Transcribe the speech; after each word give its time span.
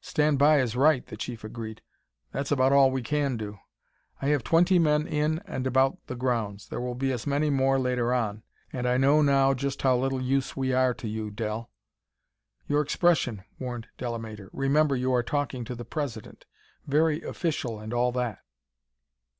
"Stand 0.00 0.38
by 0.38 0.60
is 0.60 0.76
right," 0.76 1.04
the 1.04 1.16
Chief 1.16 1.42
agreed; 1.42 1.82
"that's 2.30 2.52
about 2.52 2.70
all 2.72 2.92
we 2.92 3.02
can 3.02 3.36
do. 3.36 3.58
I 4.20 4.28
have 4.28 4.44
twenty 4.44 4.78
men 4.78 5.08
in 5.08 5.42
and 5.44 5.66
about 5.66 6.06
the 6.06 6.14
grounds 6.14 6.68
there 6.68 6.80
will 6.80 6.94
be 6.94 7.10
as 7.10 7.26
many 7.26 7.50
more 7.50 7.80
later 7.80 8.14
on. 8.14 8.44
And 8.72 8.86
I 8.86 8.96
know 8.96 9.22
now 9.22 9.54
just 9.54 9.82
how 9.82 9.96
little 9.96 10.20
use 10.22 10.56
we 10.56 10.72
are 10.72 10.94
to 10.94 11.08
you, 11.08 11.32
Del." 11.32 11.68
"Your 12.68 12.80
expression!" 12.80 13.42
warned 13.58 13.88
Delamater. 13.98 14.50
"Remember 14.52 14.94
you 14.94 15.12
are 15.12 15.24
talking 15.24 15.64
to 15.64 15.74
the 15.74 15.84
President. 15.84 16.44
Very 16.86 17.20
official 17.22 17.80
and 17.80 17.92
all 17.92 18.12
that." 18.12 18.38